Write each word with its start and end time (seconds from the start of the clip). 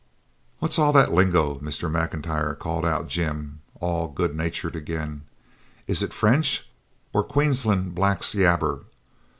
'What's 0.57 0.79
all 0.79 0.91
that 0.93 1.11
lingo, 1.13 1.59
Mr. 1.59 1.87
M'Intyre?' 1.87 2.55
called 2.57 2.87
out 2.87 3.07
Jim, 3.07 3.61
all 3.79 4.07
good 4.07 4.35
natured 4.35 4.75
again. 4.75 5.21
'Is 5.85 6.01
it 6.01 6.11
French 6.11 6.67
or 7.13 7.23
Queensland 7.23 7.93
blacks' 7.93 8.33
yabber? 8.33 8.79